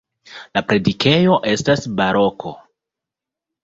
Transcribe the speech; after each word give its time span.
La 0.59 0.63
predikejo 0.71 1.37
estas 1.53 1.87
baroko. 2.03 2.59